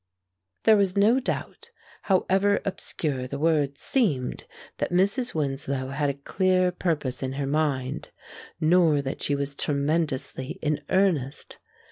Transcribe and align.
There 0.63 0.77
was 0.77 0.97
no 0.97 1.19
doubt, 1.19 1.69
however 2.09 2.59
obscure 2.65 3.27
the 3.27 3.37
words 3.37 3.83
seemed, 3.83 4.45
that 4.79 4.91
Mrs. 4.91 5.35
Winslow 5.35 5.89
had 5.89 6.09
a 6.09 6.15
clear 6.15 6.71
purpose 6.71 7.21
in 7.21 7.33
her 7.33 7.45
mind, 7.45 8.09
nor 8.59 9.03
that 9.03 9.21
she 9.21 9.35
was 9.35 9.53
tremendously 9.53 10.57
in 10.63 10.81
earnest. 10.89 11.59